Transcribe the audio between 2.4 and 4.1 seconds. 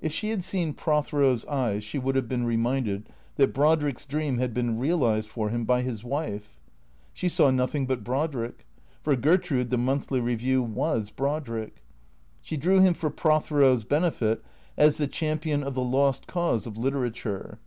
reminded that Brodrick's